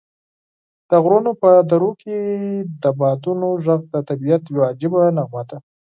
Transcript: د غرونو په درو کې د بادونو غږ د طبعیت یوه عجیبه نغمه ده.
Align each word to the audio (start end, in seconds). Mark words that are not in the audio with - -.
د 0.89 0.91
غرونو 1.03 1.31
په 1.41 1.49
درو 1.71 1.91
کې 2.01 2.17
د 2.83 2.85
بادونو 2.99 3.47
غږ 3.65 3.81
د 3.93 3.95
طبعیت 4.09 4.43
یوه 4.53 4.63
عجیبه 4.71 5.01
نغمه 5.17 5.43
ده. 5.49 5.57